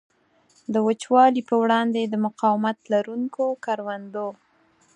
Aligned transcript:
د 0.73 0.75
وچوالي 0.87 1.41
په 1.49 1.55
وړاندې 1.63 2.01
د 2.05 2.15
مقاومت 2.25 2.77
لرونکو 2.93 3.43
کروندو. 3.65 4.27